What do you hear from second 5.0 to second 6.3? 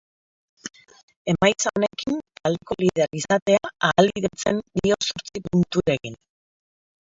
zortzi punturekin.